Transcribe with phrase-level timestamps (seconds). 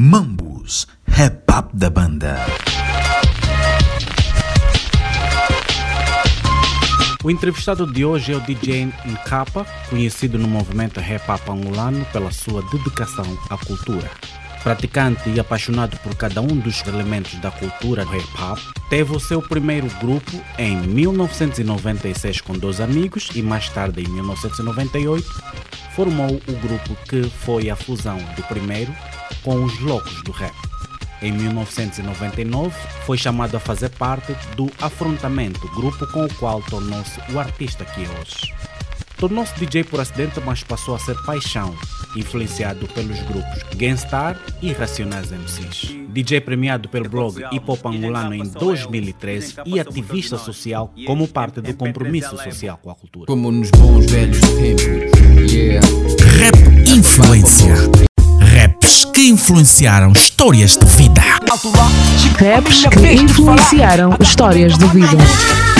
[0.00, 2.36] Mambus, rap da banda.
[7.24, 12.62] O entrevistado de hoje é o DJ Nkapa, conhecido no movimento rap angolano pela sua
[12.70, 14.08] dedicação à cultura.
[14.68, 18.58] Praticante e apaixonado por cada um dos elementos da cultura hip hop,
[18.90, 25.26] teve o seu primeiro grupo em 1996 com dois amigos e mais tarde, em 1998,
[25.96, 28.94] formou o grupo que foi a fusão do primeiro
[29.42, 30.52] com os Loucos do Rap.
[31.22, 37.40] Em 1999, foi chamado a fazer parte do Afrontamento, grupo com o qual tornou-se o
[37.40, 38.52] artista que é hoje.
[39.18, 41.74] Tornou-se DJ por acidente, mas passou a ser paixão,
[42.16, 45.96] influenciado pelos grupos Gangstar e Racionais MCs.
[46.08, 51.74] DJ premiado pelo blog Hip Hop Angolano em 2013 e ativista social como parte do
[51.74, 53.26] compromisso social com a cultura.
[53.26, 55.50] Como nos bons velhos tempos.
[55.50, 55.86] Yeah.
[56.38, 57.74] Rap Influência.
[58.40, 61.20] Raps que influenciaram histórias de vida.
[61.20, 65.77] Raps que influenciaram histórias de vida.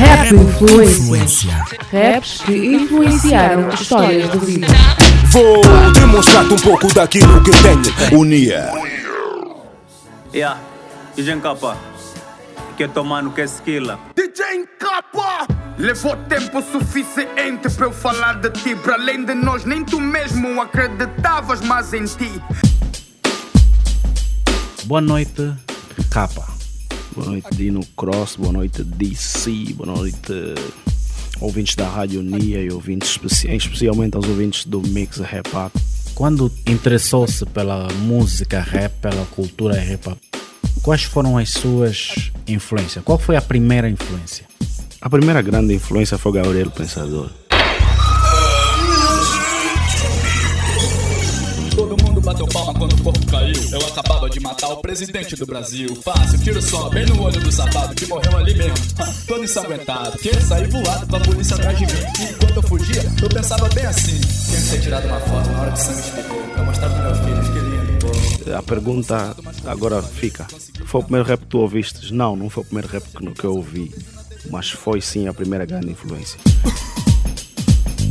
[0.00, 1.62] Rap Influência.
[1.92, 4.66] Raps que influenciaram histórias de vida.
[5.30, 8.18] Vou demonstrar-te um pouco daquilo que tenho.
[8.18, 8.72] Unia.
[10.32, 10.58] Yeah,
[11.14, 11.76] DJ Capa.
[12.78, 13.98] Que tomando que esquila.
[14.16, 15.46] DJ Capa!
[15.76, 18.74] Levou tempo suficiente para eu falar de ti.
[18.74, 22.42] Para além de nós, nem tu mesmo acreditavas mais em ti.
[24.84, 25.52] Boa noite,
[26.10, 26.59] Capa.
[27.20, 28.36] Boa noite, Dino Cross.
[28.36, 29.74] Boa noite, DC.
[29.74, 30.32] Boa noite,
[31.40, 35.78] ouvintes da Rádio Nia e ouvintes, especi- especialmente aos ouvintes do Mix Rap Up.
[36.14, 40.16] Quando interessou-se pela música rap, pela cultura hop,
[40.82, 43.04] quais foram as suas influências?
[43.04, 44.46] Qual foi a primeira influência?
[45.00, 47.30] A primeira grande influência foi Gabriel Pensador.
[52.40, 53.54] Bateu palma quando o corpo caiu.
[53.72, 55.94] Eu acabava de matar o presidente do Brasil.
[55.96, 58.74] Fácil, tiro só, bem no olho do safado que morreu ali mesmo.
[59.26, 61.92] Todo ensanguentado, que voado polícia atrás de mim.
[62.20, 65.60] E enquanto eu fugia, eu pensava bem assim: tinha que ter tirado uma foto na
[65.60, 66.02] hora que o sangue.
[66.54, 68.52] Pra mostrar que.
[68.52, 69.36] A pergunta
[69.66, 70.46] agora fica:
[70.86, 72.10] foi o primeiro rap que tu ouvistes?
[72.10, 73.04] Não, não foi o primeiro rap
[73.38, 73.94] que eu ouvi.
[74.50, 76.40] Mas foi sim a primeira grande influência.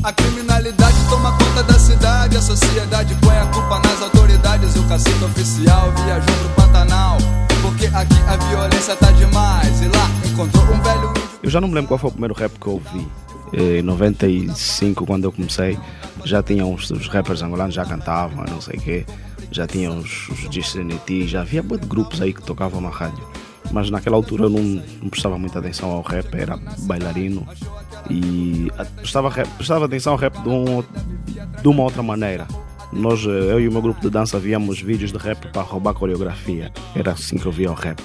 [0.02, 4.76] A criminalidade toma conta da cidade, a sociedade põe a culpa nas autoridades.
[4.78, 7.18] O cacique oficial viajou pro Pantanal,
[7.62, 9.82] porque aqui a violência tá demais.
[9.82, 11.14] E lá encontrou um velho.
[11.44, 13.08] Eu já não me lembro qual foi o primeiro rap que eu ouvi.
[13.52, 15.78] Eh, Em 95, quando eu comecei,
[16.24, 19.06] já tinha uns os rappers angolanos já cantavam, não sei o quê.
[19.52, 23.28] Já tinha os, os já havia de grupos aí que tocavam na rádio.
[23.72, 27.46] Mas naquela altura eu não, não prestava muita atenção ao rap, era bailarino.
[28.10, 30.84] E prestava, prestava atenção ao rap de, um,
[31.62, 32.48] de uma outra maneira.
[32.92, 35.94] Nós, eh, eu e o meu grupo de dança, víamos vídeos de rap para roubar
[35.94, 36.72] coreografia.
[36.96, 38.02] Era assim que eu via o rap.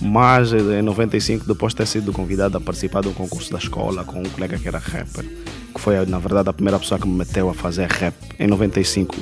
[0.00, 3.58] Mas eh, em 95, depois de ter sido convidado a participar de um concurso da
[3.58, 5.24] escola com um colega que era rapper,
[5.74, 9.16] que foi na verdade a primeira pessoa que me meteu a fazer rap, em 95.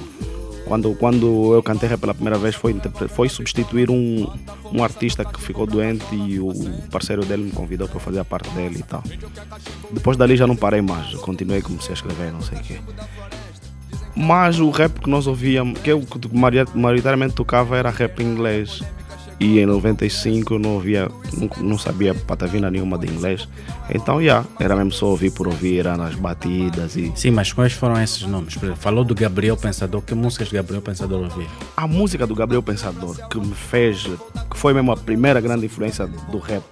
[0.66, 2.74] Quando, quando eu cantei pela primeira vez foi,
[3.08, 4.26] foi substituir um,
[4.72, 6.52] um artista que ficou doente e o
[6.90, 9.02] parceiro dele me convidou para fazer a parte dele e tal.
[9.92, 12.78] Depois dali já não parei mais, eu continuei, comecei a escrever, não sei o quê.
[14.16, 18.26] Mas o rap que nós ouvíamos, que eu que maria- maioritariamente tocava era rap em
[18.26, 18.82] inglês.
[19.38, 23.46] E em 95 eu não ouvia, não, não sabia patavina nenhuma de inglês.
[23.94, 27.12] Então, já, era mesmo só ouvir por ouvir, era nas batidas e...
[27.14, 28.54] Sim, mas quais foram esses nomes?
[28.76, 31.48] Falou do Gabriel Pensador, que músicas Gabriel Pensador ouvia?
[31.76, 34.04] A música do Gabriel Pensador, que me fez,
[34.50, 36.62] que foi mesmo a primeira grande influência do rap,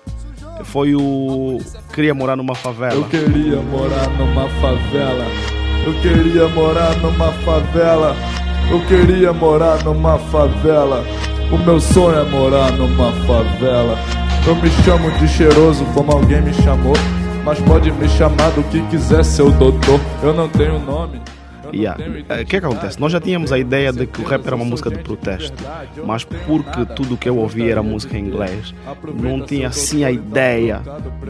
[0.64, 1.60] foi o
[1.92, 2.94] Queria Morar Numa Favela.
[2.94, 5.26] Eu queria morar numa favela.
[5.84, 8.16] Eu queria morar numa favela.
[8.70, 11.04] Eu queria morar numa favela.
[11.54, 13.96] O meu sonho é morar numa favela.
[14.44, 16.94] Eu me chamo de cheiroso como alguém me chamou.
[17.44, 20.00] Mas pode me chamar do que quiser, seu doutor.
[20.20, 21.22] Eu não tenho nome.
[21.74, 22.02] Yeah.
[22.28, 23.00] Eh, O que é que acontece?
[23.00, 25.56] Nós já tínhamos a ideia de que o rap era uma música de protesto,
[26.04, 28.72] mas porque tudo o que eu ouvia era música em inglês,
[29.14, 30.80] não tinha assim a ideia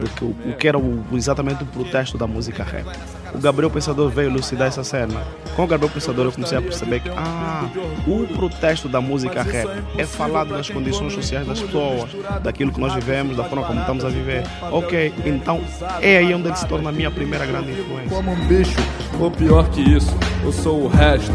[0.01, 2.85] de que o, o que era o- exatamente o protesto da música rap.
[3.33, 5.19] O Gabriel Pensador veio elucidar essa cena.
[5.55, 7.67] Com o Gabriel Pensador eu comecei a perceber que ah,
[8.07, 12.09] o protesto da música rap é falar das condições sociais das pessoas,
[12.43, 14.43] daquilo que nós vivemos, da forma como estamos a viver.
[14.71, 15.61] Ok, então
[16.01, 18.09] é aí onde ele se torna a minha primeira grande influência.
[18.09, 18.75] Como um bicho,
[19.19, 21.31] ou pior que isso, eu sou o resto.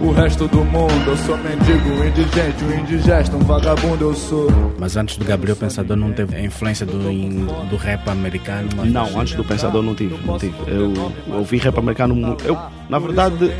[0.00, 0.92] o resto do mundo.
[1.06, 4.48] Eu sou mendigo, um indigente, um indigesto, um vagabundo eu sou.
[4.78, 8.68] Mas antes do Gabriel Pensador não teve a influência do, in- do rap americano?
[8.76, 10.54] Mas Não, antes do Pensador não tive, não tive.
[10.66, 10.92] Eu
[11.36, 12.36] ouvi rap americano.
[12.44, 12.58] Eu,
[12.88, 13.50] na verdade,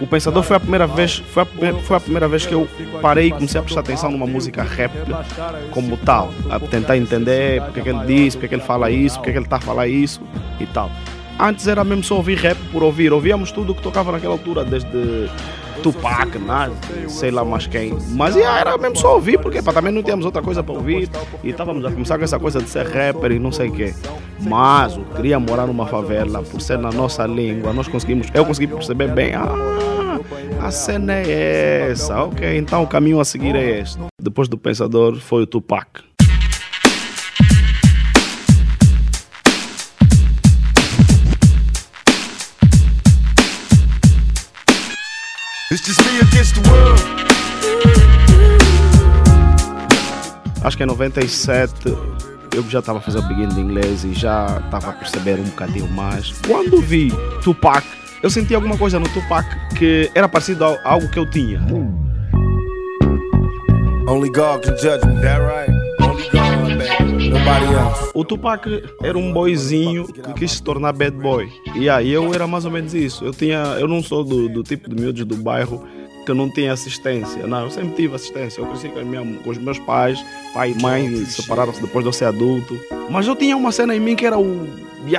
[0.00, 2.68] o Pensador foi a primeira vez, foi a, primeira- foi a primeira vez que eu
[3.02, 4.92] parei e comecei a prestar atenção numa música rap
[5.72, 9.32] como tal, a tentar entender porque que ele diz, porque que ele fala isso, porque
[9.32, 10.20] que ele está a falar isso
[10.60, 10.88] e tal.
[11.38, 14.64] Antes era mesmo só ouvir rap por ouvir, ouvíamos tudo o que tocava naquela altura,
[14.64, 15.28] desde
[15.82, 16.72] Tupac, Nas,
[17.08, 17.96] sei lá mais quem.
[18.10, 21.10] Mas yeah, era mesmo só ouvir, porque pá, também não tínhamos outra coisa para ouvir
[21.42, 23.94] e estávamos a começar com essa coisa de ser rapper e não sei o quê.
[24.40, 28.68] Mas eu queria morar numa favela, por ser na nossa língua, nós conseguimos, eu consegui
[28.68, 30.20] perceber bem, ah,
[30.62, 33.98] a cena é essa, ok, então o caminho a seguir é este.
[34.18, 36.02] Depois do Pensador foi o Tupac.
[45.70, 47.00] It's just me against the world.
[50.62, 51.72] Acho que em 97
[52.54, 56.32] eu já estava fazendo beginning de inglês e já estava a perceber um bocadinho mais.
[56.46, 57.10] Quando vi
[57.42, 57.86] Tupac,
[58.22, 61.60] eu senti alguma coisa no Tupac que era parecido a algo que eu tinha.
[64.06, 65.83] Only God can judge me, that right?
[68.14, 71.50] O Tupac era um boyzinho que quis se tornar bad boy.
[71.74, 73.24] E aí eu era mais ou menos isso.
[73.24, 75.84] Eu tinha, eu não sou do, do tipo de miúdos do bairro
[76.24, 77.46] que não tinha assistência.
[77.46, 78.60] Não, eu sempre tive assistência.
[78.60, 80.24] Eu cresci com, minha, com os meus pais,
[80.54, 82.78] pai e mãe separaram-se depois de eu ser adulto.
[83.10, 84.66] Mas eu tinha uma cena em mim que era o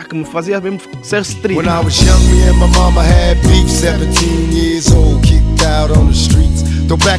[0.10, 1.58] que me fazia mesmo ser street.
[1.58, 3.65] When I was young, me and my mama had beef.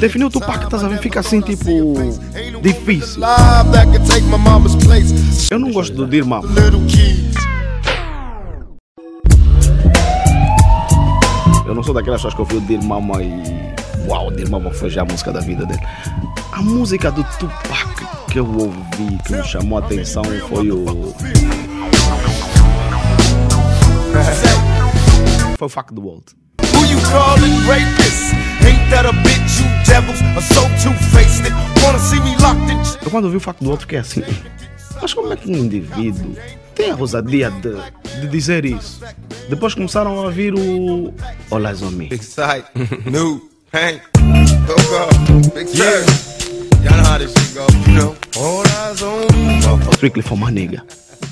[0.00, 0.98] Definir o Tupac, a ver?
[0.98, 1.64] Fica assim tipo
[2.62, 3.20] difícil.
[5.50, 6.06] Eu não gosto do
[6.86, 7.34] kids.
[11.66, 13.32] Eu não sou daquelas pessoas que ouviu o Dirmama e.
[14.08, 15.80] Uau, o Dirmama foi já a música da vida dele.
[16.52, 20.84] A música do Tupac que eu ouvi, que me chamou a atenção, foi o.
[25.56, 26.45] Foi o Fuck the World.
[26.96, 28.32] You calling rapist?
[28.64, 30.20] Ain't that a bitch, you devils?
[30.34, 31.52] Are so two-faced it.
[31.84, 34.22] Wanna see me locked in Eu quando ouvi o Fuck the World fiquei assim.
[35.00, 36.34] Mas como é que um indivíduo
[36.74, 37.76] tem a ousadia de,
[38.20, 39.00] de dizer isso?
[39.50, 41.12] Depois começaram a vir o.
[41.50, 42.08] Olá, Zomi.
[42.08, 42.64] Big sight,
[43.10, 44.00] new, Hank,
[44.66, 46.00] go go, big yeah.
[46.82, 48.16] Y'all know how this shit go, you know.
[48.38, 49.94] All eyes on me, motherfucker.
[49.96, 50.82] Strictly for my nigga.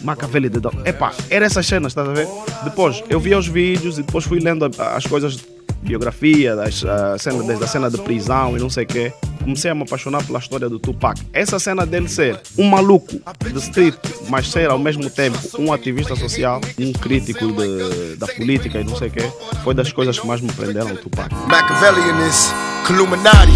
[0.05, 0.77] Machiavelli de Dog.
[0.85, 2.29] Epá, era essas cenas, estás a ver?
[2.63, 5.39] Depois eu vi os vídeos e depois fui lendo as coisas,
[5.85, 9.13] biografia, das, a cena, desde a cena de prisão e não sei o quê.
[9.43, 11.21] Comecei a me apaixonar pela história do Tupac.
[11.33, 13.13] Essa cena dele ser um maluco
[13.53, 13.95] de street,
[14.31, 18.97] mas ser ao mesmo tempo um ativista social, um crítico de- da política e não
[18.97, 19.31] sei o quê,
[19.63, 21.35] foi das coisas que mais me prenderam o Tupac.
[21.47, 22.51] Machiavellian is
[22.89, 23.53] Illuminati,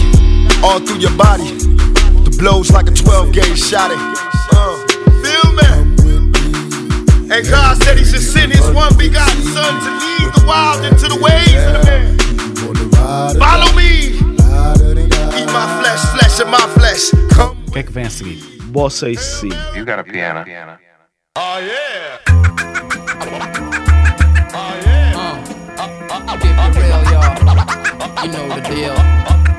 [0.62, 1.52] all through your body.
[2.24, 3.90] The blows like a 12 gauge shot.
[7.30, 11.08] And God said He should send His one begotten Son to lead the wild into
[11.08, 12.16] the ways of the man.
[13.38, 14.16] Follow me.
[15.36, 17.10] Eat my flesh, flesh of my flesh.
[17.32, 17.56] Come.
[17.68, 18.42] O que é que vem a seguir?
[18.64, 19.48] Bossa e Si.
[19.74, 20.44] You got a piano.
[21.36, 22.18] Oh yeah.
[26.40, 27.34] Keep it real, y'all.
[28.24, 28.96] You know the deal.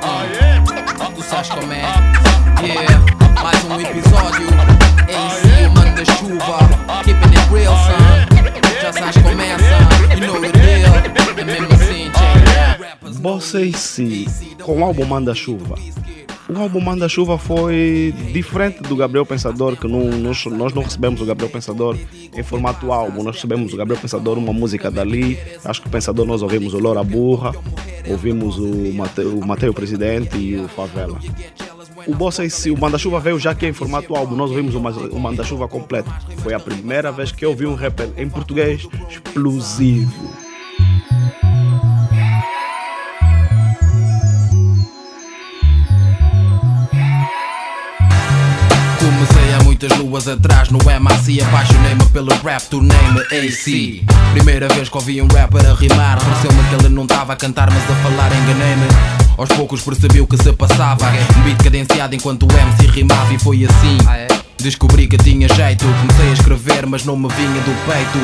[0.02, 1.82] Uh, tu sabes como é.
[2.62, 3.00] Yeah,
[3.42, 3.69] mais um
[13.50, 13.60] check.
[13.60, 14.26] Bossa e Si,
[14.62, 15.76] com o álbum Manda Chuva.
[16.48, 21.20] O álbum Manda Chuva foi diferente do Gabriel Pensador, que não, nós, nós não recebemos
[21.20, 21.96] o Gabriel Pensador
[22.36, 25.38] em formato álbum, nós recebemos o Gabriel Pensador uma música dali.
[25.64, 27.54] Acho que o Pensador nós ouvimos o Loura Burra,
[28.08, 31.20] ouvimos o Mateu, o Mateu Presidente e o Favela.
[32.06, 34.74] O Bossa e Si, o Manda Chuva veio já que em formato álbum, nós ouvimos
[34.74, 36.10] o, Ma- o Manda Chuva completo.
[36.38, 40.49] Foi a primeira vez que eu ouvi um rapper em português explosivo.
[49.80, 55.26] Muitas luas atrás no MAC Apaixonei-me pelo rap, tornei-me AC Primeira vez que ouvi um
[55.26, 58.86] rapper a rimar Pareceu-me que ele não estava a cantar mas a falar enganei-me.
[59.38, 61.06] Aos poucos percebi o que se passava.
[61.38, 64.29] Um beat cadenciado enquanto o MC rimava e foi assim
[64.62, 68.18] Descobri que tinha jeito, comecei a escrever, mas não me vinha do peito.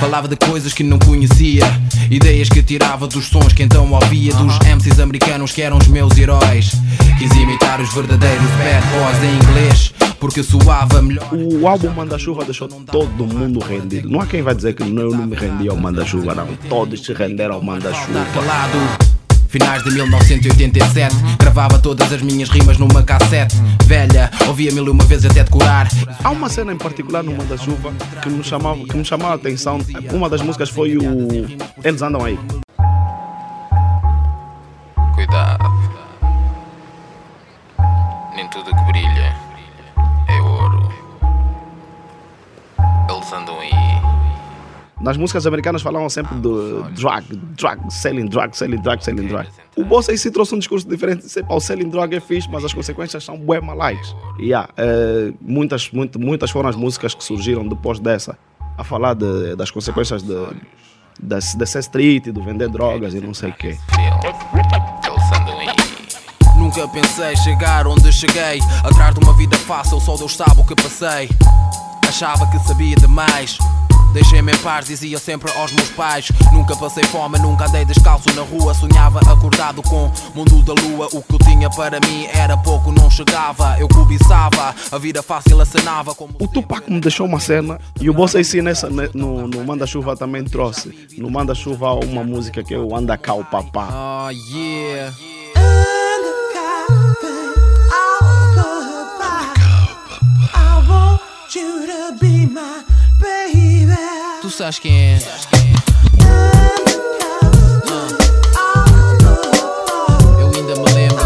[0.00, 1.64] Falava de coisas que não conhecia,
[2.10, 6.16] ideias que tirava dos sons que então ouvia dos MCs americanos que eram os meus
[6.16, 6.72] heróis.
[7.18, 11.28] Quis imitar os verdadeiros bad boys em inglês, porque soava melhor.
[11.32, 14.08] O álbum Manda Chuva deixou todo mundo rendido.
[14.08, 16.48] Não há quem vai dizer que eu não me rendi ao Manda Chuva, não.
[16.68, 19.11] Todos se renderam ao Manda Chuva.
[19.52, 23.54] Finais de 1987, gravava todas as minhas rimas numa cassete.
[23.84, 25.88] Velha, ouvia mil e uma vezes até decorar.
[26.24, 27.92] Há uma cena em particular no Manda Chuva
[28.22, 29.78] que me chamava, que me chamava a atenção.
[30.10, 31.02] Uma das músicas foi o
[31.84, 32.38] Eles Andam Aí.
[35.14, 35.64] Cuidado.
[38.34, 39.36] Nem tudo que brilha
[40.28, 40.90] é ouro.
[43.10, 43.81] Eles andam aí.
[45.02, 47.24] Nas músicas americanas falavam sempre do drug,
[47.56, 49.48] drug, selling drug, selling drug, selling drug.
[49.76, 51.22] O Bossa aí se trouxe um discurso diferente.
[51.22, 54.14] Disse, o selling drug é fixe, mas as consequências são bué malais.
[54.38, 58.38] E yeah, eh, muitas, muito, muitas foram as músicas que surgiram depois dessa
[58.78, 60.34] a falar de- das consequências de,
[61.20, 63.76] da, da ser street, do vender drogas e não sei o quê.
[66.56, 68.60] Nunca pensei chegar onde cheguei.
[68.84, 71.28] Atrás de uma vida fácil, só Deus sabe o que passei.
[72.08, 73.58] Achava que sabia demais.
[74.12, 76.28] Deixei-me em paz, dizia sempre aos meus pais.
[76.52, 78.74] Nunca passei fome, nunca andei descalço na rua.
[78.74, 81.08] Sonhava acordado com o mundo da lua.
[81.12, 83.76] O que eu tinha para mim era pouco, não chegava.
[83.78, 86.34] Eu cobiçava, a vida fácil acenava como.
[86.38, 89.86] O Tupac me deixou uma cena e o Bossa AC nessa, ne- no, no Manda
[89.86, 91.08] Chuva também trouxe.
[91.16, 93.88] No Manda Chuva há uma música que é o Anda Cá o Papá.
[93.92, 95.12] Oh yeah.
[100.54, 102.84] I want you to be my
[103.20, 103.71] baby.
[104.42, 105.18] Tu sabes quem é?
[110.36, 111.16] Eu ainda me lembro.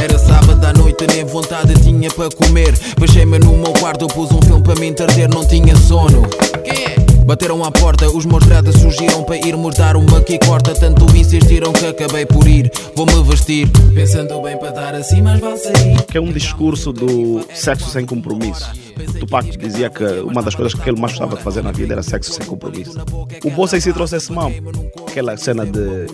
[0.00, 2.76] Era sábado à noite, nem vontade tinha para comer.
[2.76, 6.22] Fechei-me no meu quarto, pus um filme para me entreter, não tinha sono.
[7.28, 8.42] Bateram à porta, os meus
[8.80, 10.72] surgiram para irmos dar uma que corta.
[10.72, 12.72] Tanto insistiram que acabei por ir.
[12.96, 16.02] Vou-me vestir, pensando bem para dar assim, mas vale sair.
[16.06, 18.72] Que é um discurso do sexo sem compromisso.
[18.96, 21.92] O Tupac dizia que uma das coisas que ele mais gostava de fazer na vida
[21.92, 22.98] era sexo sem compromisso.
[23.44, 24.72] O Bossa AC trouxe esse mambo.
[25.06, 26.06] Aquela cena de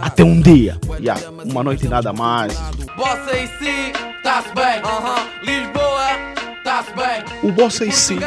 [0.00, 2.56] até um dia, yeah, uma noite e nada mais.
[2.96, 4.80] Bossa em si, tá-se bem.
[5.42, 7.50] Lisboa, tá-se bem.
[7.50, 8.20] O Bossa em si,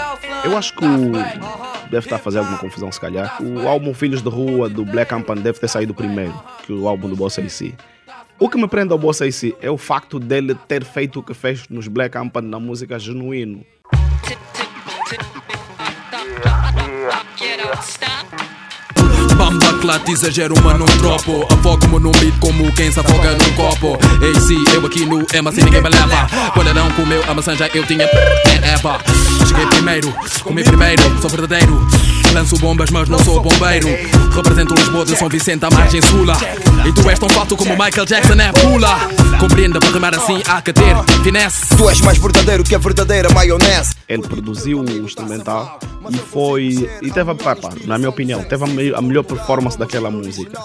[0.43, 1.72] eu acho que o.
[1.93, 3.37] Deve estar a fazer alguma confusão, se calhar.
[3.39, 6.33] O álbum Filhos de Rua do Black Company deve ter saído primeiro
[6.65, 7.75] que o álbum do Bossa si.
[8.39, 11.35] O que me prende ao Bossa si é o facto dele ter feito o que
[11.35, 13.63] fez nos Black Company na música genuíno.
[19.37, 21.45] Bamba clate, exagero, mas não dropo.
[21.53, 23.99] Afogo-me num beat como quem se afoga num copo.
[24.19, 26.27] Ei, se eu aqui no Ema, se ninguém me leva.
[26.55, 28.05] Quando não comeu a maçã, já eu tinha.
[28.05, 28.99] É Eva.
[29.53, 30.11] Cheguei primeiro,
[30.43, 31.79] comi primeiro, sou verdadeiro.
[32.33, 33.87] Lanço bombas, mas não sou bombeiro.
[34.35, 36.33] Represento Lisboa de São Vicente à margem sula.
[36.87, 38.97] E tu és tão falso como Michael Jackson é pula.
[39.39, 41.75] Compreenda, para rimar assim há que ter finesse.
[41.77, 43.93] Tu és mais verdadeiro que a verdadeira maionese.
[44.09, 46.89] Ele produziu o instrumental e foi.
[47.01, 50.09] E teve, a- pá, pá, na minha opinião, teve a, me- a melhor performance daquela
[50.09, 50.59] música.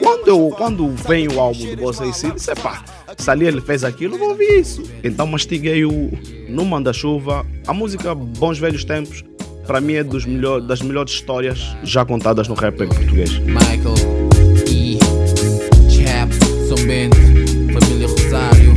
[0.00, 2.82] Quando, eu, quando vem o álbum do Bossa e Si, disse, pá,
[3.16, 4.82] se ali ele fez aquilo, vou ouvir isso.
[5.02, 6.10] Então mastiguei o
[6.48, 9.24] No Manda Chuva, a música Bons Velhos Tempos,
[9.68, 13.38] para mim é dos melhor, das melhores histórias já contadas no rap em português.
[13.38, 13.94] Michael
[14.66, 14.98] E.
[15.90, 16.32] Chap,
[16.66, 17.18] São Bento,
[17.78, 18.74] Família Rosário.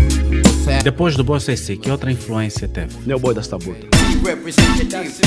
[0.83, 2.93] Depois do Bossa AC, que outra influência teve?
[3.05, 3.87] Meu boy da Stabuta.
[4.23, 5.21] Representative.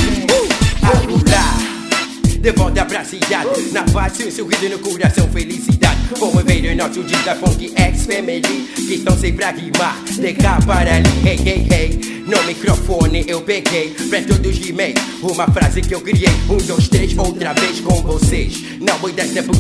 [2.45, 2.53] Arrular.
[2.53, 6.01] Devant da braciada Na paz, um sorriso no coração, felicidade.
[6.19, 11.09] Vou ver nosso dia funk ex-family Que estão sempre pra rimar, de cá para ali.
[11.27, 16.29] Hey, hey, hey, no microfone eu peguei Pra todos rimei, uma frase que eu criei.
[16.49, 18.63] Um, dois, três, outra vez com vocês.
[18.81, 18.99] Não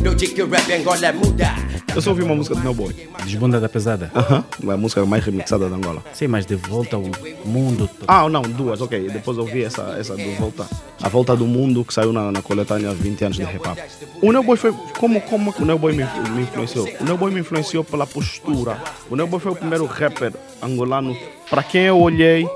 [0.00, 1.54] do dia que o rap Angola muda
[1.94, 2.92] Eu só ouvi uma música do Meu Boy.
[3.24, 4.10] Desbunda da pesada?
[4.14, 6.02] Aham, a música mais remixada da Angola.
[6.12, 7.02] Sim, mas de volta ao
[7.44, 7.88] mundo.
[8.08, 9.08] Ah, não, duas, ok.
[9.10, 10.66] Depois eu ouvi essa, essa do Volta.
[11.00, 13.78] A Volta do Mundo, que saiu na, na coletânea 20 anos de hip hop.
[14.20, 14.72] O Neoboy foi.
[14.98, 16.88] Como, como que o Neoboy me, me influenciou?
[17.00, 18.82] O Neoboy me influenciou pela postura.
[19.08, 20.32] O Neoboy foi o primeiro rapper
[20.62, 21.16] angolano
[21.48, 22.48] para quem eu olhei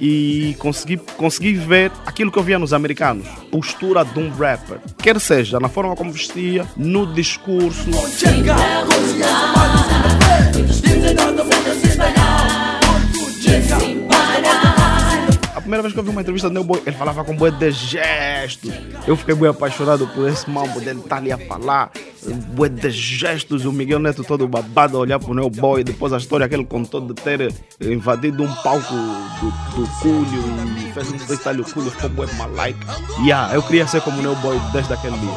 [0.00, 3.26] e consegui, consegui ver aquilo que eu via nos americanos.
[3.50, 4.78] Postura de um rapper.
[4.98, 7.90] Quer seja na forma como vestia, no discurso.
[15.74, 18.70] Primeira vez que eu vi uma entrevista do Neoboy, ele falava com bué de gestos.
[19.08, 21.90] Eu fiquei bem apaixonado por esse mambo dele estar ali a falar.
[22.54, 23.64] Bué de gestos.
[23.64, 25.82] O Miguel Neto todo babado a olhar pro Neoboy.
[25.82, 30.44] Depois a história que ele contou de ter invadido um palco do, do Cúlio
[30.78, 31.62] e fez um freestyle.
[31.62, 32.94] O Cúlio ficou bué malaica.
[33.24, 35.28] Yeah, eu queria ser como o Neoboy desde aquele dia.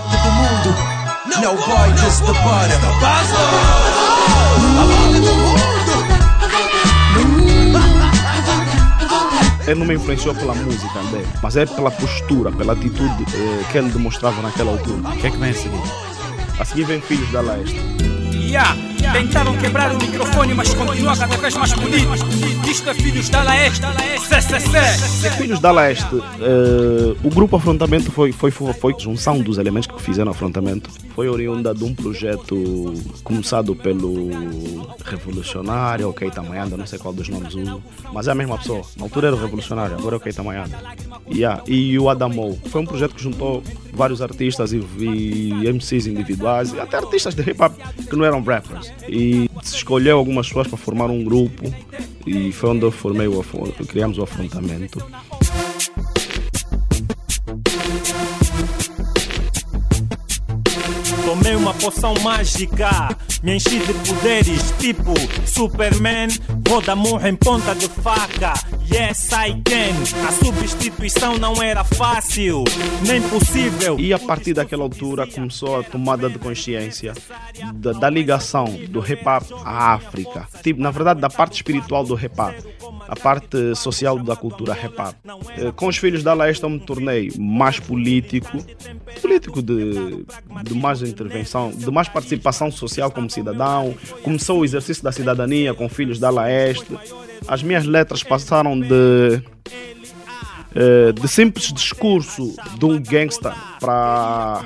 [1.41, 2.77] Boy, just the butter
[9.67, 13.77] ele não me influenciou pela música dele, mas é pela postura, pela atitude eh, que
[13.77, 15.09] ele demonstrava naquela altura.
[15.09, 15.81] O que é que vem a seguir?
[16.59, 17.77] A seguir vem Filhos da Leste.
[18.33, 18.96] Yeah.
[19.13, 22.69] Tentaram quebrar o microfone, mas continua cada vez mais bonito.
[22.69, 23.85] Isto é Filhos da Laeste,
[24.19, 25.29] CCC.
[25.37, 30.01] Filhos da Leste, eh, o grupo Afrontamento foi, foi, foi, foi junção dos elementos que
[30.01, 30.89] fizeram Afrontamento.
[31.15, 34.29] Foi oriunda de um projeto começado pelo
[35.03, 37.81] Revolucionário, o Keita Mayanda, não sei qual dos nomes uso,
[38.13, 38.81] mas é a mesma pessoa.
[38.97, 40.77] Na altura era o Revolucionário, agora é o Keita Mayanda.
[41.29, 41.63] Yeah.
[41.67, 42.59] E o Adamo.
[42.67, 47.41] Foi um projeto que juntou vários artistas e, e MCs individuais, e até artistas de
[47.41, 47.73] hip hop
[48.09, 48.91] que não eram rappers.
[49.07, 51.73] E se escolheu algumas pessoas para formar um grupo
[52.25, 53.39] e foi onde eu formei o
[53.85, 55.01] criamos o afrontamento.
[61.47, 65.13] Tomei uma poção mágica, me enchi de poderes, tipo
[65.45, 66.27] Superman.
[66.67, 68.53] Vou dar murro em ponta de faca.
[68.93, 70.27] Yes, I can.
[70.27, 72.65] A substituição não era fácil,
[73.07, 73.97] nem possível.
[73.97, 77.13] E a partir daquela altura começou a tomada de consciência
[77.75, 79.23] da, da ligação do hip
[79.63, 80.45] à África.
[80.61, 82.35] Tipo, na verdade, da parte espiritual do hip
[83.07, 84.95] a parte social da cultura hip.
[85.57, 88.57] Eh, Com os filhos da Laeste eu me tornei mais político,
[89.21, 90.25] político de,
[90.63, 93.95] de mais intervenção, de mais participação social como cidadão.
[94.23, 96.97] Começou o exercício da cidadania com filhos da Laeste.
[97.47, 99.41] As minhas letras passaram de
[101.13, 104.63] de simples discurso de um gangsta para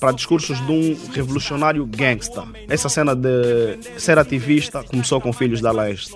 [0.00, 2.42] para discursos de um revolucionário gangsta.
[2.68, 6.12] Essa cena de ser ativista começou com Filhos da Leste.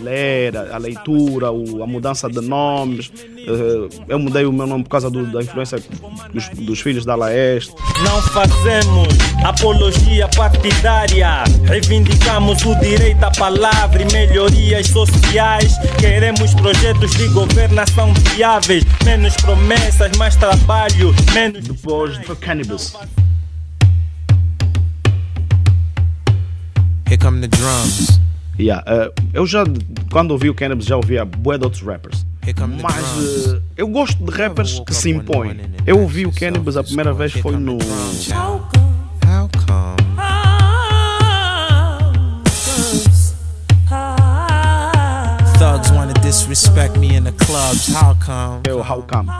[0.00, 3.12] Ler, a leitura, a mudança de nomes.
[3.36, 5.78] Eh, Eu mudei o meu nome por causa do- da influência
[6.32, 7.72] dos, dos Filhos da Leste.
[8.02, 9.08] Não fazemos
[9.44, 11.44] apologia partidária.
[11.66, 15.74] Reivindicamos o direito à palavra e melhorias sociais.
[16.00, 18.12] Queremos projetos de governação
[19.02, 21.66] Menos promessas, mais trabalho, menos.
[21.66, 22.92] Depois foi Cannabis.
[27.08, 28.20] Here come the drums.
[28.60, 29.64] Yeah, eh, eu já,
[30.12, 32.26] quando ouvi o Cannabis, já ouvia bué de outros rappers.
[32.82, 35.56] Mas eh, eu gosto de rappers que se impõem.
[35.86, 37.78] Eu ouvi o Cannabis a primeira vez foi no.
[46.58, 47.88] Disrespect me in the clubs.
[47.88, 48.62] How come?
[48.66, 49.30] É o How Come.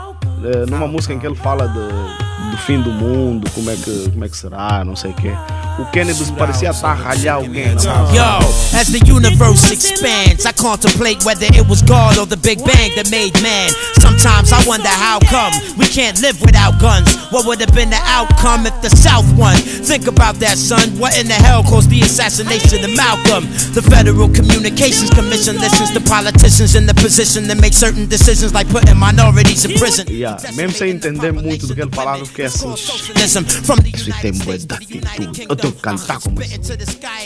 [0.43, 4.09] Eh, numa música em que ele fala de, do fim do mundo, como é que,
[4.09, 5.33] como é que será, não sei o quê.
[5.79, 7.69] O Cannabis parecia estar a ralhar alguém.
[8.13, 12.93] Yo, as the universe expands, I contemplate whether it was God or the Big Bang
[12.95, 13.71] that made man.
[14.01, 17.07] Sometimes I wonder how come we can't live without guns.
[17.31, 19.55] What would have been the outcome if the South won?
[19.55, 20.99] Think about that, son.
[20.99, 23.47] What in the hell caused the assassination of Malcolm?
[23.71, 28.67] The Federal Communications Commission listens to politicians in the position to make certain decisions like
[28.67, 30.07] putting minorities in prison.
[30.09, 32.67] Yeah, mesmo sem entender muito do que ele falava, fiquei assim.
[33.15, 35.45] Listen, from the Isso tem bué de atitude.
[35.47, 36.73] Eu tenho que cantar como isso.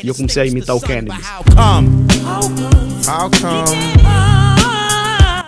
[0.03, 1.09] E eu comecei a imitar o come?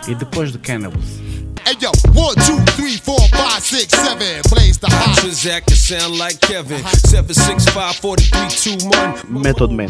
[0.07, 1.24] E depois do Cannabis?
[1.65, 4.41] Hey yo, one, two, three, four, five, six, seven.
[4.51, 5.17] Blaze the hot.
[5.17, 6.77] Transact to sound like Kevin.
[7.09, 9.41] 765 4321.
[9.41, 9.89] Method Man.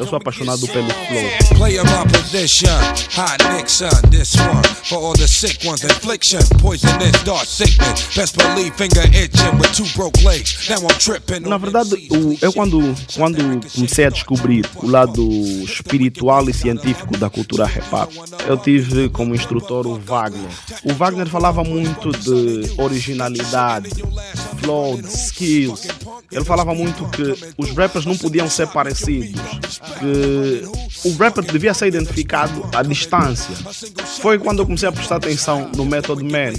[0.00, 1.56] Eu sou apaixonado pelo flow.
[1.58, 2.70] Player my position.
[3.14, 3.90] Hot Nixon.
[4.10, 5.84] This one for all the sick ones.
[5.84, 6.40] Infliction.
[6.58, 8.08] Poisonous, dark sickness.
[8.16, 10.66] Best believe finger itching with two broke legs.
[10.70, 11.42] Now I'm tripping.
[11.46, 12.80] Na verdade, o- eu quando,
[13.14, 15.22] quando comecei a descobrir o lado
[15.62, 18.10] espiritual e científico da cultura hip hop,
[18.48, 20.48] eu tive como instrutor o Wagner.
[20.84, 23.90] O Wagner falava muito de originalidade,
[24.60, 25.88] flow, de skills.
[26.30, 30.62] Ele falava muito que os rappers não podiam ser parecidos, que
[31.04, 33.52] o rapper devia ser identificado à distância.
[34.20, 36.52] Foi quando eu comecei a prestar atenção no Method Man.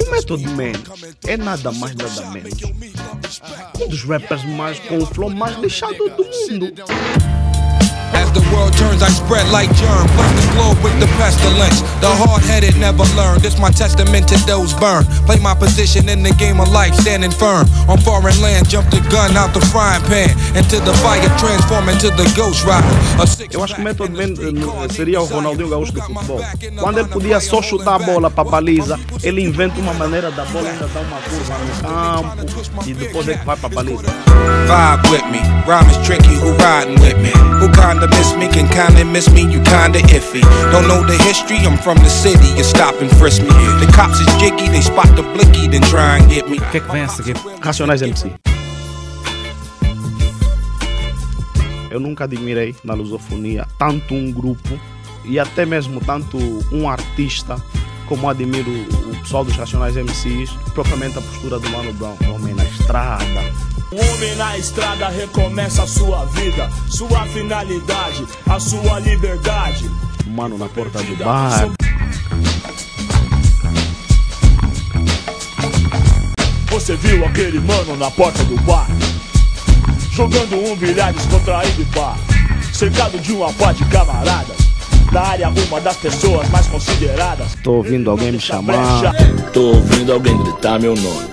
[0.00, 0.72] O Method Man
[1.26, 2.97] é nada mais nada menos.
[3.80, 6.72] Um dos rappers mais com o flow mais lixado do mundo.
[8.28, 10.04] As the world turns, I spread like germ.
[10.12, 11.80] Flood the globe with the pestilence.
[12.04, 13.40] The hard headed never learn.
[13.40, 15.08] This my testament to those burned.
[15.24, 17.64] Play my position in the game of life, standing firm.
[17.88, 20.28] On foreign land, jump the gun out the frying pan.
[20.52, 22.84] Into the fire, transform into the ghost rider.
[23.50, 26.40] Eu acho que o Method Man eh, seria o Ronaldinho Gaúcho do futebol.
[26.80, 30.44] Quando ele podia só chutar a bola para a baliza, ele inventa uma maneira da
[30.44, 34.02] bola ainda dar uma curva no campo e depois ele vai para a baliza.
[34.68, 35.40] Vibe with me.
[35.66, 37.30] Rhyme is tricky, who riding with me?
[37.60, 40.42] Who kinda miss me can kinda miss me, you kinda iffy.
[40.72, 43.54] Don't know the history, I'm from the city, you stop and frisk me.
[43.80, 46.58] The cops is jiggy, they spot the blicky, then try and get me.
[46.70, 47.34] Que, é que?
[47.62, 48.32] Racionais MC.
[51.90, 54.78] Eu nunca admirei na lusofonia tanto um grupo
[55.24, 56.38] e até mesmo tanto
[56.70, 57.56] um artista
[58.06, 62.16] como admiro o pessoal dos Racionais MCs, propriamente a postura do Mano Brown.
[62.34, 63.24] Homem na estrada,
[63.90, 69.90] um homem na estrada recomeça a sua vida, sua finalidade, a sua liberdade.
[70.26, 71.70] Mano na porta do bar.
[76.70, 78.86] Você viu aquele mano na porta do bar?
[80.12, 82.14] Jogando um bilhar descontraído e pá.
[82.74, 84.58] Cercado de uma pá de camaradas.
[85.10, 87.54] Na área, uma das pessoas mais consideradas.
[87.64, 89.14] Tô ouvindo alguém me chamar.
[89.54, 91.30] Tô ouvindo alguém gritar meu nome.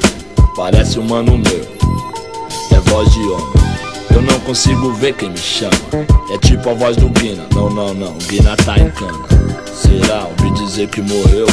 [0.56, 1.75] Parece um mano meu.
[2.86, 3.54] É voz de homem.
[4.14, 5.72] Eu não consigo ver quem me chama.
[6.32, 7.46] É tipo a voz do Guina.
[7.54, 8.14] Não, não, não.
[8.20, 9.26] Guina tá em cana.
[9.74, 10.26] Será?
[10.26, 11.48] Ouvi dizer que morreu?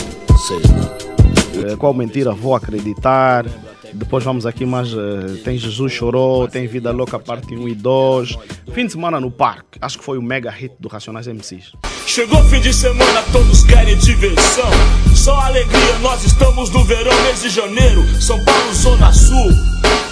[0.46, 1.72] Sei lá.
[1.72, 3.46] Eh, Qual mentira vou acreditar?
[3.92, 4.88] Depois vamos aqui mais.
[4.92, 8.36] eh, Tem Jesus Chorou, tem Vida Louca Parte 1 e 2.
[8.72, 9.78] Fim de semana no parque.
[9.80, 11.72] Acho que foi o mega hit do Racionais MCs.
[12.06, 14.70] Chegou fim de semana, todos querem diversão.
[15.14, 18.02] Só alegria, nós estamos no verão, mês de janeiro.
[18.20, 19.50] São Paulo, Zona Sul.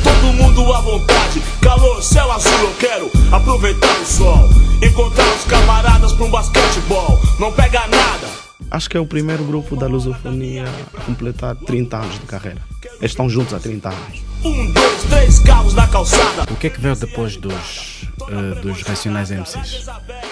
[0.03, 2.53] Todo mundo à vontade, calor, céu azul.
[2.61, 4.49] Eu quero aproveitar o sol.
[4.83, 7.21] Encontrar os camaradas pra um basquetebol.
[7.39, 8.29] Não pega nada.
[8.71, 10.65] Acho que é o primeiro grupo da lusofonia
[10.97, 12.63] a completar 30 anos de carreira.
[13.01, 14.23] Eles estão juntos há 30 anos.
[14.45, 16.51] Um, dois, três carros na calçada.
[16.51, 19.87] O que é que veio depois dos, eh, dos Racionais MCs?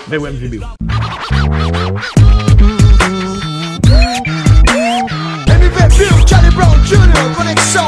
[0.07, 0.61] Veio o MVB.
[5.47, 7.88] MVB, Charlie Brown Jr., Conexão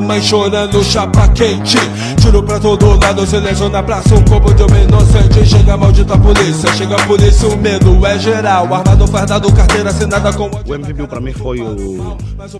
[0.11, 1.77] mãe chorando, chapa quente.
[2.19, 5.45] Tiro pra todo lado, silêncio na praça, um corpo de um inocente.
[5.45, 8.73] Chega a maldita polícia, chega a polícia, o medo é geral.
[8.73, 10.49] Armado, fardado, carteira assinada com.
[10.49, 12.17] O MVB para mim foi o,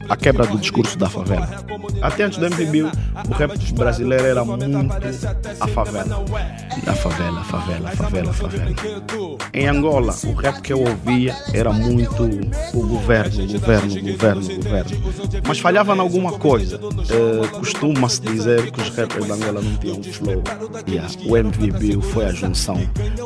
[0.08, 1.50] a quebra do discurso da favela.
[2.02, 4.94] Até antes do MVB, o rap brasileiro era muito
[5.60, 6.26] a favela.
[6.88, 8.72] A favela, a favela, a favela, a favela.
[9.54, 12.24] Em Angola, o rap que eu ouvia era muito
[12.74, 14.92] o governo, governo, governo, governo.
[15.46, 16.80] Mas falhava em alguma coisa.
[17.10, 20.44] Eh, Costuma-se dizer que os rappers de Angola não tinham flow.
[20.88, 21.10] Yeah.
[21.26, 22.82] O MVB foi a junção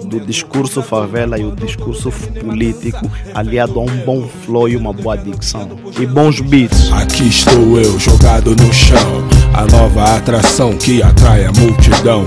[0.06, 5.18] do discurso favela e o discurso político aliado a um bom flow e uma boa
[5.18, 5.70] dicção.
[6.00, 6.92] E bons beats.
[6.92, 9.28] Aqui estou eu, jogado no chão.
[9.54, 12.26] A nova atração que atrai a multidão.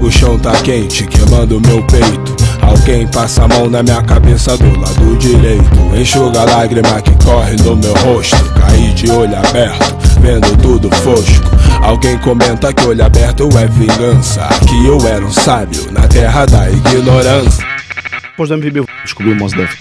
[0.00, 2.36] O chão tá quente, queimando meu peito.
[2.62, 5.96] Alguém passa a mão na minha cabeça do lado direito.
[5.96, 8.36] Enxuga a lágrima que corre no meu rosto.
[8.54, 11.50] Caí de olho aberto, vendo tudo fosco.
[11.82, 14.48] Alguém comenta que olho aberto é vingança.
[14.68, 17.66] Que eu era um sábio na terra da ignorância.
[18.22, 19.74] Depois do MVB, descobri o Mos Def.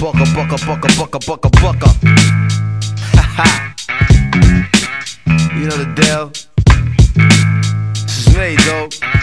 [0.00, 1.86] Boca, boca, boca, boca, boca, boca.
[5.66, 6.30] Know the.
[7.92, 9.15] This is me, though.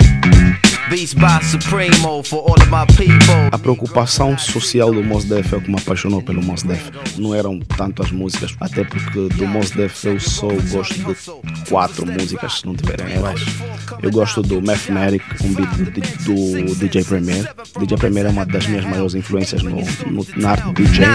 [3.51, 6.91] A preocupação social do Mos Def é o que me apaixonou pelo Mos Def.
[7.17, 11.15] Não eram tanto as músicas, até porque do Mos Def eu só gosto de
[11.67, 13.43] quatro músicas, se não tiverem erros.
[14.03, 15.69] Eu gosto do Mathematic, um beat
[16.25, 17.51] do, do DJ Premier.
[17.79, 19.77] DJ Premier é uma das minhas maiores influências no,
[20.11, 21.05] no, na arte de DJ.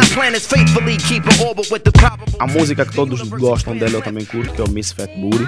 [2.40, 5.46] A música que todos gostam dele eu também curto, que é o Miss Fat Booty.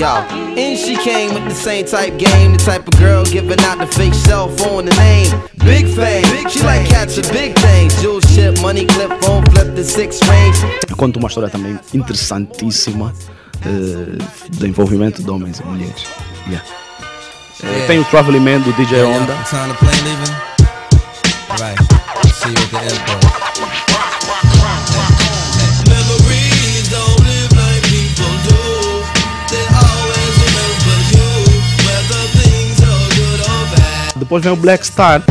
[0.00, 0.06] Yo,
[0.56, 3.86] and she came with the same type game, the type of girl giving out the
[3.86, 5.28] fake cell phone, the name
[5.62, 6.24] Big Fame.
[6.48, 10.56] She like catching big things, jewel ship, money clip, phone flip the six range.
[10.88, 13.12] Eu conto uma história também interessantíssima
[13.62, 14.16] eh,
[14.56, 16.06] do envolvimento de homens e mulheres.
[16.48, 16.66] Yeah.
[17.62, 19.36] Eh, Tem o Traveling Man do DJ Honda.
[19.50, 19.74] Time
[34.30, 35.24] Depois vem o Black Star.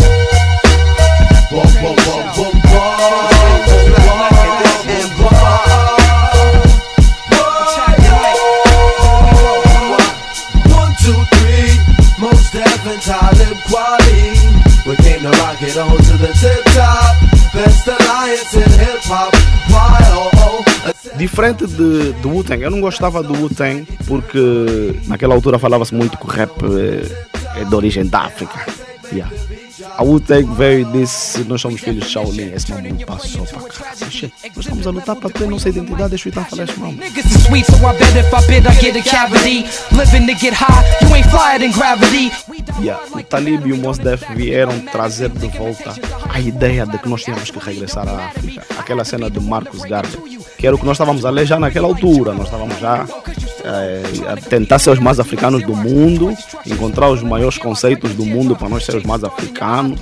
[21.15, 26.25] Diferente de, do Wu-Tang, eu não gostava do Wu-Tang porque naquela altura falava-se muito que
[26.25, 28.78] o rap eh, é de origem da África.
[29.11, 29.31] Yeah.
[29.97, 32.53] A Wu-Tang veio e disse: Nós somos filhos de Shaolin.
[32.53, 33.95] Esse mamão passou para cá.
[34.55, 36.09] Nós estamos a lutar para ter nossa identidade.
[36.09, 36.93] Deixa eu então falar esse mamão.
[36.93, 39.65] Niggas is sweet, so I bet if I bid, I get a cavity.
[39.91, 42.31] Living to get high, you ain't flyer than gravity.
[42.81, 45.93] Yeah, o Talib e o Mos Def vieram trazer de volta
[46.29, 48.65] a ideia de que nós tínhamos que regressar à África.
[48.77, 51.87] Aquela cena de Marcos Garvey, que era o que nós estávamos a ler já naquela
[51.87, 52.33] altura.
[52.33, 53.05] Nós estávamos já
[54.27, 58.69] a tentar ser os mais africanos do mundo, encontrar os maiores conceitos do mundo para
[58.69, 59.99] nós ser os mais africanos.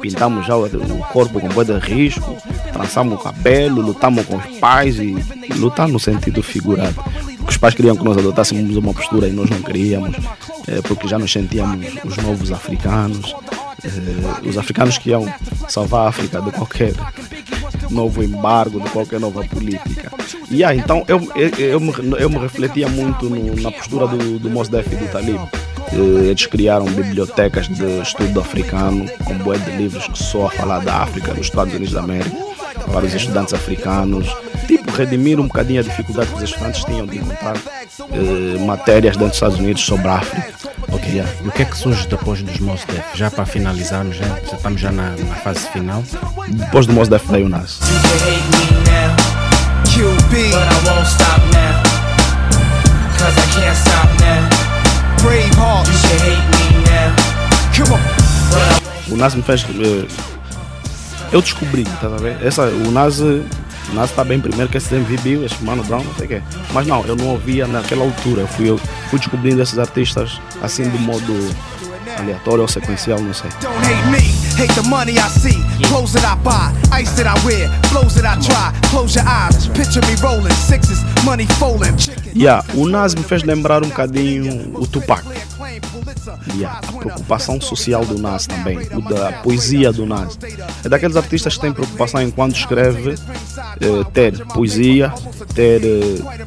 [0.00, 2.36] Pintamos já o, o corpo com boa de risco,
[2.72, 5.14] trançamos o cabelo, lutamos com os pais e
[5.56, 6.94] lutar no sentido figurado.
[6.94, 10.16] Porque os pais queriam que nós adotássemos uma postura e nós não queríamos,
[10.66, 13.34] eh, porque já nos sentíamos os novos africanos,
[13.84, 15.30] eh, os africanos que iam
[15.68, 16.94] salvar a África de qualquer
[17.94, 20.12] novo embargo, de qualquer nova política.
[20.50, 24.38] E ah, então eu, eu, eu, me, eu me refletia muito no- na postura do,
[24.38, 25.40] do Def e do Talib.
[25.92, 30.80] Eh, Eles criaram bibliotecas de estudo africano, com bué de livros que só a falar
[30.80, 32.36] da África, dos Estados Unidos da América,
[32.92, 34.26] para os estudantes africanos.
[34.66, 39.28] Tipo, redimir um bocadinho a dificuldade que os estudantes tinham de encontrar eh, matérias dentro
[39.28, 40.54] dos Estados Unidos sobre a África.
[41.06, 41.30] Yeah.
[41.44, 43.04] E o que é que surge depois dos Mos Def?
[43.14, 46.02] Já para finalizarmos, já, já estamos já na, na fase final.
[46.48, 47.78] Depois do Mos Def veio o Nas.
[59.08, 59.64] O Nas me fez.
[59.64, 60.06] eh,
[61.32, 62.36] eu descobri, tá a ver?
[62.44, 63.18] Essa, o Nas.
[63.90, 66.42] O Nas está bem primeiro que esse MVB, esse Mano Brown, não sei o quê.
[66.72, 68.42] Mas não, eu não ouvia naquela altura.
[68.42, 68.78] Eu fui, eu
[69.10, 71.32] fui descobrindo esses artistas assim de modo
[72.18, 73.50] aleatório ou sequencial, não sei.
[73.60, 75.62] Don't hate me, hate the money I see.
[75.88, 78.72] Clothes that I buy, ice that I wear, flows that I try.
[78.90, 81.94] Close your eyes, picture me rolling, sixes, money folding.
[82.34, 85.24] Yeah, o Nas me fez lembrar um bocadinho o Tupac.
[86.56, 90.38] Yeah, a preocupação social do Nas também, o da poesia do Nas.
[90.84, 95.12] É daqueles artistas que têm preocupação em quando escreve eh, ter poesia,
[95.54, 96.44] ter eh,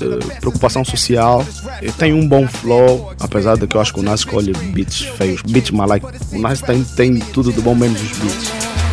[0.00, 1.44] eh, preocupação social,
[1.82, 5.02] eh, tem um bom flow, apesar de que eu acho que o Nas escolhe beats
[5.02, 6.06] feios, beats malike.
[6.32, 8.85] O Nas tem, tem tudo de bom menos os beats.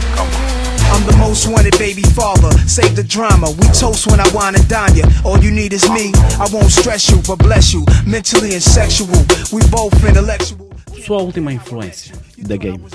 [0.93, 2.51] I'm the most wanted baby father.
[2.67, 3.49] Save the drama.
[3.49, 5.05] We toast when I wine and dine ya.
[5.25, 6.11] All you need is me.
[6.39, 7.83] I won't stress you, but bless you.
[8.05, 9.09] Mentally and sexual.
[9.51, 10.69] We both intellectual.
[11.03, 12.13] Sua última influência?
[12.37, 12.85] The Game.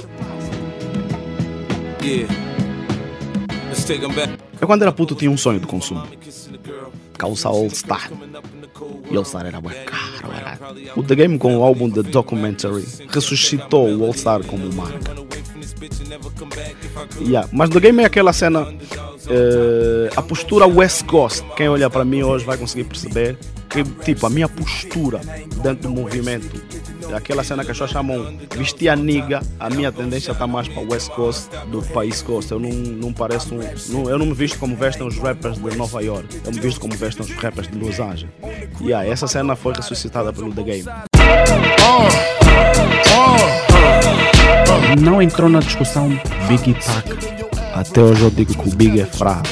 [2.00, 2.28] Yeah.
[3.68, 4.32] Let's take them back.
[4.60, 6.06] Eu quando era puto tinha um sonho de consumo.
[7.18, 8.10] Calça All Star.
[9.10, 10.58] E All Star era bem caro, era.
[10.96, 15.27] O The Game com o álbum The Documentary ressuscitou o All Star como marca.
[17.20, 17.48] Yeah.
[17.52, 18.66] Mas The Game é aquela cena,
[19.28, 21.44] eh, a postura West Coast.
[21.56, 23.36] Quem olha para mim hoje vai conseguir perceber
[23.68, 25.20] que, tipo, a minha postura
[25.62, 26.60] dentro do movimento
[27.10, 29.40] é aquela cena que as pessoas chamam vestir a niga.
[29.60, 32.50] A minha tendência está mais para West Coast do que para East Coast.
[32.52, 33.54] Eu não, não pareço
[33.90, 36.40] não- eu não me visto como vestem os rappers de Nova York.
[36.44, 38.32] Eu me visto como vestem os rappers de Los Angeles.
[38.80, 40.84] Yeah, essa cena foi ressuscitada pelo The Game.
[44.96, 46.08] Não entrou na discussão
[46.48, 47.38] Biggie Pac.
[47.74, 49.46] Até hoje eu digo que o Big é fraco.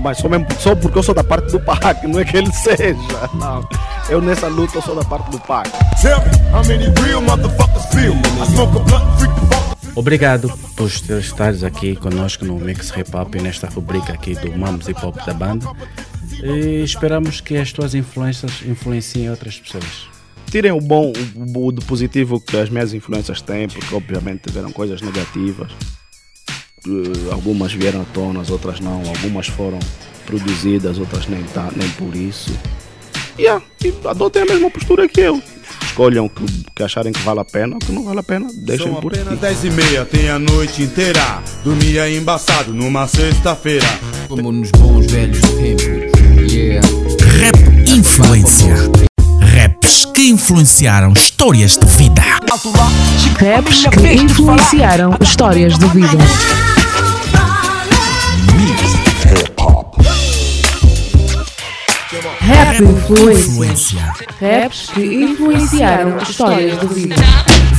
[0.00, 2.52] Mas só, mesmo, só porque eu sou da parte do Pac, não é que ele
[2.52, 2.94] seja.
[3.34, 3.68] Não.
[4.08, 5.68] Eu nessa luta eu sou da parte do Pac.
[9.96, 14.86] Obrigado por estares aqui conosco no Mix Hip Hop e nesta rubrica aqui do Mamos
[14.88, 15.66] Hip Hop da banda.
[16.42, 20.15] E esperamos que as tuas influências influenciem outras pessoas.
[20.56, 24.72] Tirem o bom, o, o do positivo que as minhas influências têm, porque obviamente tiveram
[24.72, 25.70] coisas negativas.
[26.86, 29.02] Eh, algumas vieram à tona, as outras não.
[29.06, 29.78] Algumas foram
[30.24, 32.58] produzidas, outras nem, tá, nem por isso.
[33.38, 35.42] Yeah, e adotem a mesma postura que eu.
[35.82, 38.48] Escolham o que, que acharem que vale a pena, o que não vale a pena,
[38.54, 39.42] deixem São por apenas aqui.
[39.42, 41.42] 10 e meia, tem a noite inteira.
[41.64, 43.88] Dormia embaçado numa sexta-feira.
[44.26, 46.50] Como nos bons velhos tempos.
[46.50, 46.88] Yeah.
[47.42, 49.05] Rap Influência.
[49.56, 52.20] Raps que influenciaram histórias de vida.
[52.20, 56.18] Raps que influenciaram histórias de vida.
[62.42, 64.12] Rap Influência.
[64.38, 67.16] Raps que influenciaram histórias de vida.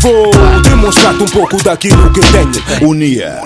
[0.01, 0.31] Vou
[0.63, 2.89] demonstrar-te um pouco daquilo que tenho.
[2.89, 3.39] Unia.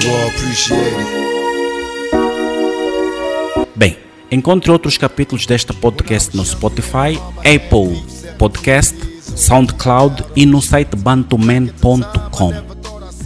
[0.00, 1.27] You all appreciate it.
[4.30, 8.02] Encontre outros capítulos deste podcast no Spotify, Apple
[8.38, 12.52] Podcast, SoundCloud e no site bantuman.com.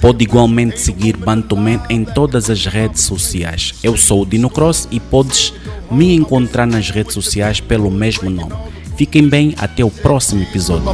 [0.00, 3.74] Pode igualmente seguir Bantuman em todas as redes sociais.
[3.84, 5.54] Eu sou o Dino Cross e podes
[5.90, 8.52] me encontrar nas redes sociais pelo mesmo nome.
[8.96, 10.86] Fiquem bem, até o próximo episódio.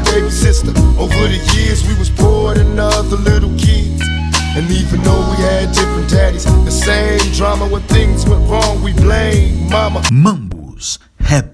[4.59, 8.93] And even though we had different daddies, the same drama when things went wrong, we
[8.93, 10.01] blame mama.
[10.11, 10.99] Mambus,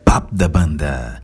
[0.07, 1.23] up da banda.